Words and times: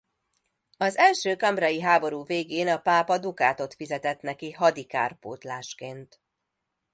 Az 0.77 0.97
első 0.97 1.33
cambrai-i 1.33 1.79
háború 1.79 2.23
végén 2.25 2.67
a 2.67 2.77
pápa 2.77 3.17
dukátot 3.17 3.73
fizetett 3.73 4.21
neki 4.21 4.51
hadi 4.51 4.85
kárpótlásként. 4.85 6.21